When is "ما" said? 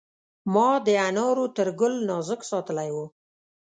0.53-0.69